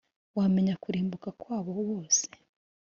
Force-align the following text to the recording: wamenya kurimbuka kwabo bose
wamenya 0.37 0.75
kurimbuka 0.83 1.29
kwabo 1.41 1.71
bose 1.89 2.23